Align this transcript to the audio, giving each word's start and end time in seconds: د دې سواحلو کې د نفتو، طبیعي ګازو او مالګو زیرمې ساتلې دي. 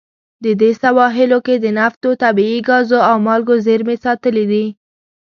د 0.43 0.45
دې 0.61 0.71
سواحلو 0.81 1.37
کې 1.45 1.55
د 1.59 1.65
نفتو، 1.77 2.09
طبیعي 2.23 2.59
ګازو 2.69 2.99
او 3.09 3.15
مالګو 3.25 3.55
زیرمې 3.65 3.95
ساتلې 4.05 4.45
دي. 4.51 4.65